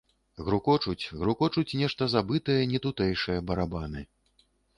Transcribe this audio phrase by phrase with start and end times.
[0.45, 4.01] Грукочуць, грукочуць нешта забытае, нетутэйшае барабаны.